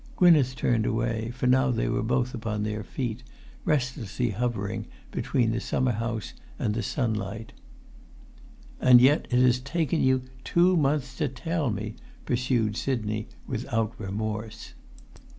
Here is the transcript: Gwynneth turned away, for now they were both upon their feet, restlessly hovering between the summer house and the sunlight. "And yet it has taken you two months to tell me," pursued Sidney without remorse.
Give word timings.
Gwynneth 0.15 0.55
turned 0.55 0.87
away, 0.87 1.29
for 1.29 1.45
now 1.45 1.69
they 1.69 1.87
were 1.87 2.01
both 2.01 2.33
upon 2.33 2.63
their 2.63 2.83
feet, 2.83 3.21
restlessly 3.65 4.31
hovering 4.31 4.87
between 5.11 5.51
the 5.51 5.59
summer 5.59 5.91
house 5.91 6.33
and 6.57 6.73
the 6.73 6.81
sunlight. 6.81 7.53
"And 8.79 8.99
yet 8.99 9.27
it 9.29 9.43
has 9.43 9.59
taken 9.59 10.01
you 10.01 10.23
two 10.43 10.75
months 10.75 11.15
to 11.17 11.27
tell 11.27 11.69
me," 11.69 11.97
pursued 12.25 12.75
Sidney 12.77 13.27
without 13.45 13.93
remorse. 13.99 14.73